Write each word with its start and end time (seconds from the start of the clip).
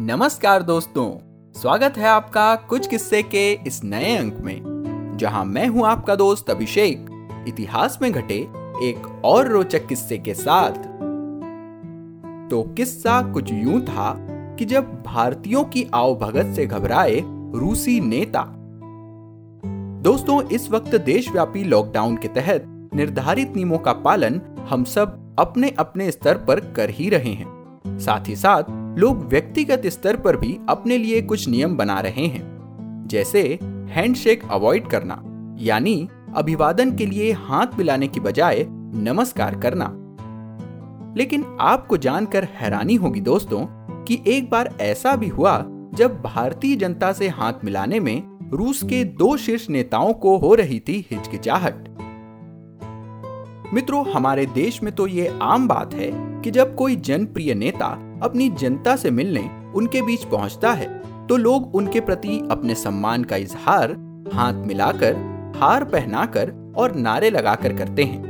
नमस्कार 0.00 0.62
दोस्तों, 0.62 1.06
स्वागत 1.60 1.96
है 1.96 2.06
आपका 2.08 2.54
कुछ 2.54 2.86
किस्से 2.86 3.22
के 3.22 3.52
इस 3.66 3.80
नए 3.84 4.16
अंक 4.16 4.34
में, 4.34 5.16
जहाँ 5.18 5.44
मैं 5.44 5.66
हूँ 5.68 5.86
आपका 5.86 6.14
दोस्त 6.16 6.50
अभिषेक, 6.50 7.06
इतिहास 7.48 7.98
में 8.02 8.12
घटे 8.12 8.36
एक 8.82 9.22
और 9.24 9.48
रोचक 9.48 9.86
किस्से 9.86 10.18
के 10.18 10.34
साथ। 10.34 10.78
तो 12.50 12.62
किस्सा 12.62 13.20
कुछ 13.32 13.52
यूँ 13.52 13.80
था 13.80 14.14
कि 14.58 14.64
जब 14.64 15.02
भारतीयों 15.02 15.64
की 15.64 15.86
आओ 15.94 16.16
भगत 16.16 16.54
से 16.56 16.66
घबराए 16.66 17.20
रूसी 17.54 18.00
नेता। 18.00 18.44
दोस्तों, 20.02 20.42
इस 20.42 20.70
वक्त 20.70 20.94
देशव्यापी 20.94 21.64
लॉकडाउन 21.64 22.16
के 22.16 22.28
तहत 22.28 22.90
निर्धारित 22.94 23.56
नियमों 23.56 23.78
का 23.78 23.92
पालन 23.92 24.40
हम 24.70 24.84
सब 24.84 25.36
अपने 25.38 25.74
अपने 25.78 26.10
स्तर 26.10 26.38
पर 26.38 26.60
कर 26.60 26.90
ही 26.90 27.08
रहे 27.08 27.32
हैं। 27.32 27.98
साथ 27.98 28.28
ही 28.28 28.36
साथ 28.36 28.77
लोग 28.96 29.24
व्यक्तिगत 29.24 29.82
स्तर 29.86 30.16
पर 30.16 30.36
भी 30.36 30.58
अपने 30.68 30.98
लिए 30.98 31.22
कुछ 31.22 31.48
नियम 31.48 31.76
बना 31.76 32.00
रहे 32.00 32.26
हैं। 32.26 32.58
जैसे 33.06 33.58
हैंडशेक 33.62 34.42
अवॉइड 34.50 34.86
करना, 34.86 35.22
यानी 35.58 36.08
अभिवादन 36.36 36.96
के 36.96 37.06
लिए 37.06 37.32
हाथ 37.32 37.66
मिलाने 37.78 38.08
की 38.08 38.20
बजाय 38.20 38.66
नमस्कार 38.94 39.60
करना। 39.60 39.94
लेकिन 41.16 41.56
आपको 41.60 41.96
जानकर 41.96 42.44
हैरानी 42.44 42.94
होगी 42.94 43.20
दोस्तों 43.20 43.66
कि 44.04 44.22
एक 44.26 44.50
बार 44.50 44.74
ऐसा 44.80 45.16
भी 45.16 45.28
हुआ 45.28 45.64
जब 45.94 46.22
भारतीय 46.22 46.76
जनता 46.76 47.12
से 47.12 47.28
हाथ 47.28 47.52
मिलाने 47.64 48.00
में 48.00 48.50
रूस 48.52 48.82
के 48.82 49.04
दो 49.04 49.36
शीर्ष 49.36 49.70
नेताओं 49.70 50.12
को 50.12 50.38
हो 50.38 50.54
रही 50.54 50.80
थी 50.80 51.06
हिचकिचाहट। 51.10 51.88
मित्रों, 53.74 54.12
हमारे 54.12 54.46
देश 54.46 54.82
में 54.82 54.94
तो 54.94 55.06
ये 55.06 55.38
आम 55.42 55.68
बात 55.68 55.94
है 55.94 56.40
कि 56.40 56.50
जब 56.50 56.74
कोई 56.74 56.96
जनप्रिय 56.96 57.54
नेता 57.54 58.07
अपनी 58.20 58.48
जनता 58.50 58.96
से 58.96 59.10
मिलने 59.10 59.48
उनके 59.74 60.02
बीच 60.02 60.24
पहुँचता 60.24 60.72
है 60.72 60.86
तो 61.26 61.36
लोग 61.36 61.74
उनके 61.74 62.00
प्रति 62.00 62.38
अपने 62.50 62.74
सम्मान 62.74 63.24
का 63.24 63.36
इजहार 63.36 63.90
हाथ 64.34 64.64
मिलाकर 64.66 65.16
हार 65.56 65.84
पहनाकर 65.84 66.52
और 66.76 66.94
नारे 66.96 67.30
लगाकर 67.30 67.76
करते 67.76 68.04
हैं। 68.04 68.26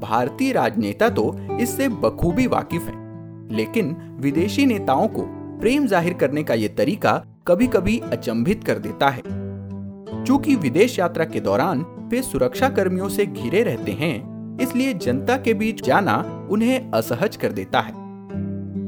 भारतीय 0.00 0.52
राजनेता 0.52 1.08
तो 1.08 1.34
इससे 1.60 1.88
बखूबी 1.88 2.46
वाकिफ 2.46 2.82
हैं, 2.82 3.48
लेकिन 3.50 3.96
विदेशी 4.20 4.66
नेताओं 4.66 5.08
को 5.08 5.22
प्रेम 5.60 5.86
ज़ाहिर 5.86 6.14
करने 6.14 6.42
का 6.42 6.54
यह 6.54 6.74
तरीका 6.78 7.12
कभी 7.48 7.66
कभी 7.66 7.98
अचंभित 8.02 8.64
कर 8.64 8.78
देता 8.78 9.08
है। 9.08 9.22
चूँकि 10.24 10.54
विदेश 10.56 10.98
यात्रा 10.98 11.24
के 11.24 11.40
दौरान 11.40 11.84
वे 12.10 12.22
सुरक्षा 12.22 12.68
कर्मियों 12.70 13.08
से 13.08 13.26
घिरे 13.26 13.62
रहते 13.62 13.92
हैं 13.92 14.58
इसलिए 14.60 14.92
जनता 14.94 15.36
के 15.36 15.54
बीच 15.54 15.84
जाना 15.84 16.16
उन्हें 16.50 16.90
असहज 16.92 17.36
कर 17.36 17.52
देता 17.52 17.80
है। 17.80 18.05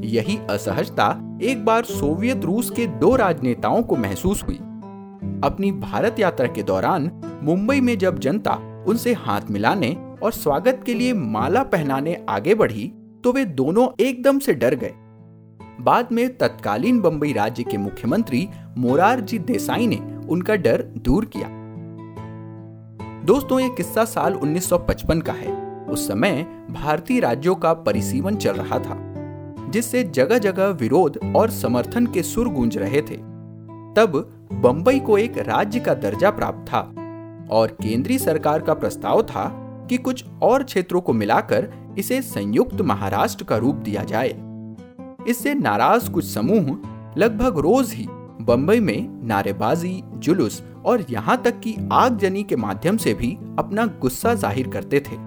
यही 0.03 0.37
असहजता 0.49 1.39
एक 1.41 1.65
बार 1.65 1.83
सोवियत 1.83 2.45
रूस 2.45 2.69
के 2.69 2.87
दो 2.87 3.15
राजनेताओं 3.15 3.83
को 3.83 3.95
महसूस 3.95 4.43
हुई। 4.43 4.55
अपनी 5.43 5.71
भारत 5.71 6.19
यात्रा 6.19 6.47
के 6.47 6.63
दौरान 6.63 7.11
मुंबई 7.43 7.81
में 7.81 7.97
जब 7.97 8.19
जनता 8.19 8.83
उनसे 8.87 9.13
हाथ 9.13 9.41
मिलाने 9.51 9.97
और 10.23 10.31
स्वागत 10.31 10.81
के 10.85 10.93
लिए 10.93 11.13
माला 11.13 11.63
पहनाने 11.63 12.25
आगे 12.29 12.55
बढ़ी 12.55 12.93
तो 13.23 13.31
वे 13.31 13.45
दोनों 13.45 13.87
एकदम 13.99 14.39
से 14.39 14.53
डर 14.53 14.75
गए। 14.75 14.93
बाद 15.81 16.07
में 16.11 16.37
तत्कालीन 16.37 17.01
बंबई 17.01 17.33
राज्य 17.33 17.63
के 17.63 17.77
मुख्यमंत्री 17.77 18.49
मोरारजी 18.77 19.39
देसाई 19.39 19.87
ने 19.87 19.99
उनका 20.29 20.55
डर 20.55 20.81
दूर 20.81 21.25
किया। 21.25 21.47
दोस्तों, 23.25 23.59
ये 23.59 23.69
किस्सा 23.69 24.05
साल 24.05 24.33
1955 24.33 25.21
का 25.21 25.33
है। 25.33 25.85
उस 25.85 26.07
समय 26.07 26.45
भारतीय 26.71 27.19
राज्यों 27.19 27.55
का 27.55 27.73
परिसीमन 27.73 28.35
चल 28.35 28.51
रहा 28.51 28.79
था। 28.79 29.08
जिससे 29.69 30.03
जगह 30.03 30.37
जगह 30.37 30.67
विरोध 30.75 31.19
और 31.35 31.49
समर्थन 31.51 32.05
के 32.05 32.23
सुर 32.23 32.49
गूंज 32.49 32.77
रहे 32.77 33.01
थे। 33.01 33.17
तब 33.95 34.13
बंबई 34.53 34.99
को 34.99 35.17
एक 35.17 35.37
राज्य 35.37 35.79
का 35.79 35.93
दर्जा 35.93 36.29
प्राप्त 36.31 36.69
था 36.71 36.79
और 37.51 37.77
केंद्रीय 37.81 38.17
सरकार 38.17 38.61
का 38.61 38.73
प्रस्ताव 38.73 39.21
था 39.23 39.47
कि 39.89 39.97
कुछ 39.97 40.23
और 40.43 40.63
क्षेत्रों 40.63 41.01
को 41.01 41.13
मिलाकर 41.13 41.67
इसे 41.97 42.21
संयुक्त 42.21 42.81
महाराष्ट्र 42.81 43.45
का 43.45 43.57
रूप 43.57 43.75
दिया 43.75 44.03
जाए। 44.03 44.29
इससे 45.27 45.53
नाराज़ 45.53 46.11
कुछ 46.11 46.25
समूह 46.25 46.77
लगभग 47.17 47.57
रोज 47.57 47.93
ही 47.93 48.07
बंबई 48.41 48.79
में 48.79 49.27
नारेबाजी, 49.27 50.01
जुलूस 50.15 50.61
और 50.85 51.05
यहाँ 51.09 51.41
तक 51.41 51.59
कि 51.59 51.75
आगजनी 51.91 52.43
के 52.43 52.55
माध्यम 52.55 52.97
से 52.97 53.13
भी 53.13 53.31
अपना 53.59 53.85
गुस्सा 54.01 54.33
ज़ाहिर 54.33 54.67
करते 54.67 54.99
थे। 55.01 55.17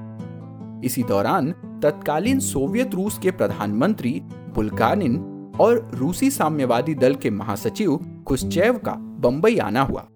इसी 0.86 1.02
दौरान 1.02 1.52
तत्कालीन 1.82 2.38
सोवियत 2.38 2.94
रूस 2.94 3.18
के 3.18 3.30
प्रधानमंत्री 3.30 4.20
बुल्गानिन 4.54 5.16
और 5.60 5.90
रूसी 5.94 6.30
साम्यवादी 6.30 6.94
दल 6.94 7.14
के 7.14 7.30
महासचिव 7.30 7.96
खुशचेव 8.26 8.78
का 8.78 8.92
बंबई 8.92 9.56
आना 9.56 9.82
हुआ। 9.82 10.06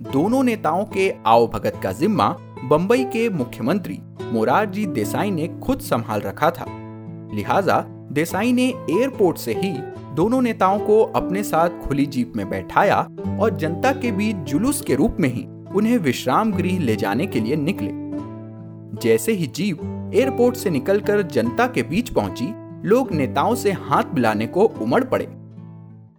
दोनों 0.00 0.42
नेताओं 0.42 0.84
के 0.84 1.14
आओ 1.26 1.46
भगत 1.46 1.80
का 1.82 1.92
जिम्मा 1.92 2.28
बंबई 2.64 3.04
के 3.04 3.28
मुख्यमंत्री 3.30 3.98
मोरारजी 4.32 4.86
देसाई 4.86 5.30
ने 5.30 5.48
खुद 5.62 5.80
संभाल 5.80 6.20
रखा 6.20 6.50
था। 6.50 6.66
लिहाजा 7.34 7.84
देसाई 8.12 8.52
ने 8.52 8.66
एयरपोर्ट 8.90 9.38
से 9.38 9.54
ही 9.54 9.72
दोनों 10.14 10.42
नेताओं 10.42 10.78
को 10.78 11.02
अपने 11.02 11.42
साथ 11.42 11.68
खुली 11.68 12.06
जीप 12.06 12.32
में 12.36 12.50
बैठाया 12.50 13.08
और 13.40 13.56
जनता 13.56 13.92
के 13.92 14.12
बीच 14.12 14.36
जुलूस 14.36 14.80
के 14.80 14.94
रूप 14.94 15.16
में 15.20 15.28
ही 15.28 15.46
उन्हें 15.74 15.98
विश्राम 15.98 16.52
गृह 16.52 16.78
ले 16.78 16.96
जाने 16.96 17.26
के 17.26 17.40
लिए 17.40 17.56
निकले। 17.56 17.90
जैसे 19.02 19.32
ही 19.32 19.46
जीप 19.46 19.78
एयरपोर्ट 20.14 20.56
से 20.56 20.70
निकलकर 20.70 21.22
जनता 21.22 21.66
के 21.66 21.82
बीच 21.82 22.10
पहुँची, 22.10 22.46
लोग 22.88 23.12
नेताओं 23.12 23.54
से 23.54 23.72
हाथ 23.72 24.14
मिलाने 24.14 24.46
को 24.46 24.64
उमड़ 24.64 25.04
पड़े। 25.04 25.26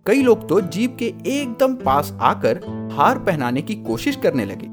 कई 0.05 0.21
लोग 0.21 0.47
तो 0.49 0.61
जीप 0.61 0.95
के 0.99 1.05
एकदम 1.05 1.75
पास 1.75 2.17
आकर 2.21 2.59
हार 2.93 3.19
पहनाने 3.19 3.61
की 3.61 3.75
कोशिश 3.75 4.15
करने 4.15 4.45
लगे। 4.45 4.67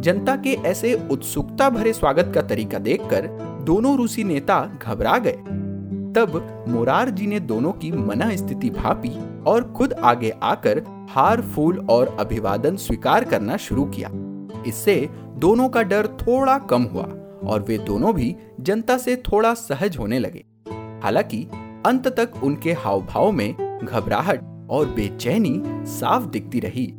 जनता 0.00 0.36
के 0.36 0.52
ऐसे 0.52 1.08
उत्सुकता 1.10 1.70
भरे 1.70 1.92
स्वागत 1.92 2.32
का 2.34 2.42
तरीका 2.42 2.78
देखकर 2.78 3.26
दोनों 3.64 3.96
रूसी 3.96 4.24
नेता 4.24 4.78
घबरा 4.82 5.18
गए। 5.18 5.36
तब 6.12 6.64
मोरार 6.68 7.10
जी 7.10 7.26
ने 7.26 7.40
दोनों 7.40 7.72
की 7.72 7.92
मना 7.92 8.36
स्थिति 8.36 8.70
भापी 8.70 9.42
और 9.42 9.72
खुद 9.72 9.92
आगे 9.92 10.30
आकर 10.42 10.82
हार, 11.10 11.40
फूल 11.40 11.86
और 11.90 12.16
अभिवादन 12.20 12.76
स्वीकार 12.76 13.24
करना 13.24 13.56
शुरू 13.56 13.84
किया। 13.84 14.10
इससे 14.66 15.08
दोनों 15.38 15.68
का 15.68 15.82
डर 15.82 16.06
थोड़ा 16.06 16.58
कम 16.58 16.82
हुआ। 16.82 17.08
और 17.46 17.62
वे 17.62 17.78
दोनों 17.78 18.14
भी 18.14 18.36
जनता 18.60 18.98
से 18.98 19.16
थोड़ा 19.16 19.54
सहज 19.54 19.98
होने 19.98 20.18
लगे। 20.18 20.44
हालाँकि, 21.02 21.48
अंत 21.86 22.08
तक 22.08 22.32
उनके 22.42 22.72
हाव 22.72 23.00
भाव 23.00 23.32
में 23.32 23.80
घबराहट 23.84 24.68
और 24.70 24.86
बेचैनी 24.86 25.62
साफ़ 25.66 26.26
दिखती 26.26 26.60
रही। 26.60 26.92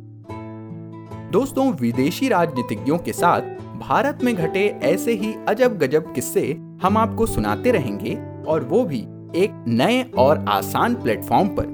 दोस्तों, 1.32 1.72
विदेशी 1.72 2.28
राजनीतिज्ञों 2.28 2.98
के 2.98 3.12
साथ 3.12 3.40
भारत 3.78 4.18
में 4.24 4.34
घटे 4.34 4.66
ऐसे 4.82 5.12
ही 5.12 5.34
अजब 5.48 5.78
गजब 5.78 6.14
किस्से 6.14 6.52
हम 6.82 6.96
आपको 6.96 7.26
सुनाते 7.26 7.70
रहेंगे 7.70 8.14
और 8.48 8.64
वो 8.64 8.84
भी 8.84 9.00
एक 9.36 9.64
नए 9.68 10.02
और 10.02 10.44
आसान 10.48 10.94
प्लेटफॉर्म 10.94 11.48
पर। 11.48 11.64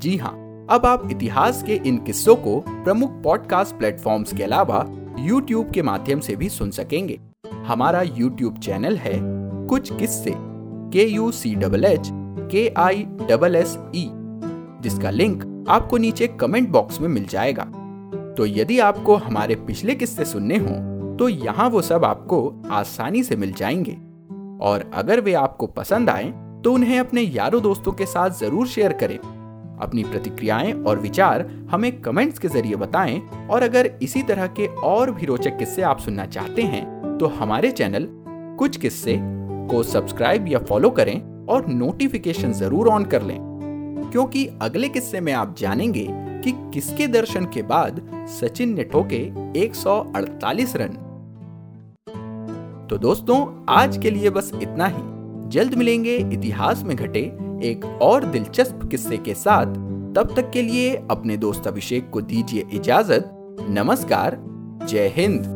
जी 0.00 0.16
हाँ 0.16 0.66
अब 0.70 0.86
आप 0.86 1.08
इतिहास 1.10 1.62
के 1.62 1.74
इन 1.74 1.98
किस्सों 1.98 2.36
को 2.36 2.60
प्रमुख 2.68 3.10
पॉडकास्ट 3.10 3.76
प्लेटफॉर्म्स 3.76 4.36
के 4.36 4.42
अलावा 4.42 4.86
YouTube 5.26 5.72
के 5.72 5.82
माध्यम 5.82 6.20
से 6.20 6.36
भी 6.36 6.48
सुन 6.48 6.70
सकेंगे। 6.70 7.20
हमारा 7.66 8.02
YouTube 8.02 8.58
चैनल 8.58 8.96
है 8.96 9.18
कुछ 9.68 9.92
किस्से 9.92 10.32
के 10.92 11.04
यू 11.04 11.30
सी 11.32 11.54
डबल 11.54 11.84
एच 11.84 12.08
के 12.50 12.68
आई 12.78 13.02
डबल 13.30 13.56
एस 13.56 13.78
ई 13.96 14.08
जिसका 14.82 15.10
लिंक 15.10 15.66
आपको 15.68 15.96
नीचे 15.96 16.26
कमेंट 16.40 16.68
बॉक्स 16.68 17.00
में 17.00 17.08
मिल 17.08 17.26
जाएगा। 17.26 17.64
तो 18.36 18.46
यदि 18.46 18.78
आपको 18.80 19.14
हमारे 19.16 19.54
पिछले 19.56 19.94
किस्से 19.94 20.24
सुनने 20.24 20.58
हों 20.58 21.16
तो 21.16 21.28
यहाँ 21.28 21.68
वो 21.70 21.82
सब 21.82 22.04
आपको 22.04 22.62
आसानी 22.70 23.22
से 23.22 23.36
मिल 23.36 23.52
जाएँगे। 23.52 23.96
और 24.66 24.90
अगर 24.94 25.20
वे 25.20 25.32
आपको 25.34 25.66
पसंद 25.66 26.10
आए 26.10 26.32
तो 26.64 26.72
उन्हें 26.72 26.98
अपने 27.00 27.22
यारों 27.22 27.62
दोस्तों 27.62 27.92
के 27.92 28.06
साथ 28.06 28.30
ज़रूर 28.30 28.66
शेयर 28.66 28.92
करें। 28.92 29.18
अपनी 29.80 30.04
प्रतिक्रियाएँ 30.04 30.72
और 30.82 30.98
विचार 30.98 31.46
हमें 31.70 31.90
कमेंट्स 32.00 32.38
के 32.38 32.48
ज़रिए 32.48 32.76
बताएँ, 32.76 33.20
और 33.50 33.62
अगर 33.62 33.90
इसी 34.02 34.22
तरह 34.22 34.46
के 34.50 34.66
और 34.66 35.10
भी 35.10 35.26
रोचक 35.26 35.58
किस्से 35.58 35.82
आप 35.82 36.00
सुनना 36.00 36.26
चाहते 36.26 36.62
हैं 36.62 36.84
तो 37.18 37.26
हमारे 37.26 37.70
चैनल 37.70 38.08
कुछ 38.58 38.76
किस्से 38.76 39.18
को 39.70 39.82
सब्सक्राइब 39.82 40.48
या 40.48 40.58
फॉलो 40.58 40.90
करें 40.90 41.46
और 41.46 41.66
नोटिफिकेशन 41.66 42.52
ज़रूर 42.52 42.88
ऑन 42.88 43.04
कर 43.04 43.22
लें। 43.22 43.38
क्योंकि 44.12 44.46
अगले 44.62 44.88
किस्से 44.88 45.20
में 45.20 45.32
आप 45.32 45.54
जानेंगे 45.58 46.06
कि 46.44 46.52
किसके 46.74 47.06
दर्शन 47.06 47.44
के 47.44 47.62
बाद 47.62 48.00
सचिन 48.30 48.74
ने 48.74 48.84
ठोके 48.84 49.18
148 49.60 50.76
रन। 50.76 51.02
तो 52.90 52.98
दोस्तों, 52.98 53.64
आज 53.68 53.98
के 53.98 54.10
लिए 54.10 54.30
बस 54.30 54.50
इतना 54.62 54.86
ही। 54.86 55.02
जल्द 55.48 55.74
मिलेंगे 55.74 56.16
इतिहास 56.32 56.82
में 56.82 56.96
घटे 56.96 57.22
एक 57.62 57.84
और 58.02 58.24
दिलचस्प 58.24 58.88
किस्से 58.90 59.16
के 59.16 59.34
साथ, 59.34 59.66
तब 60.14 60.32
तक 60.36 60.50
के 60.50 60.62
लिए 60.62 60.94
अपने 61.10 61.36
दोस्त 61.36 61.66
अभिषेक 61.66 62.10
को 62.10 62.20
दीजिए 62.20 62.64
इजाज़त। 62.72 63.30
नमस्कार, 63.68 64.38
जय 64.86 65.12
हिंद। 65.16 65.55